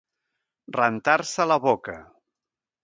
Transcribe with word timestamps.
Rentar-se 0.77 1.49
la 1.53 1.59
boca. 1.69 1.99